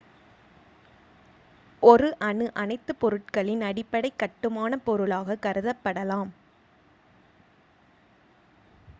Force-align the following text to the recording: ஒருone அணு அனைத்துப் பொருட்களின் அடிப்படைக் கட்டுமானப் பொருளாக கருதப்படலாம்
ஒருone 1.83 2.15
அணு 2.19 2.53
அனைத்துப் 2.53 2.99
பொருட்களின் 2.99 3.61
அடிப்படைக் 3.61 4.17
கட்டுமானப் 4.17 4.83
பொருளாக 4.83 5.37
கருதப்படலாம் 5.41 6.31